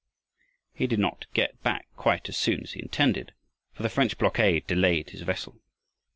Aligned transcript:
He 0.73 0.87
did 0.87 0.97
not 0.97 1.27
get 1.31 1.61
back 1.61 1.85
quite 1.95 2.27
as 2.27 2.35
soon 2.35 2.63
as 2.63 2.71
he 2.71 2.81
intended, 2.81 3.35
for 3.71 3.83
the 3.83 3.87
French 3.89 4.17
blockade 4.17 4.65
delayed 4.65 5.11
his 5.11 5.21
vessel. 5.21 5.59